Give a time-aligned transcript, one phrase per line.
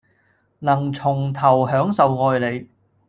[0.57, 2.67] 能從頭享受愛你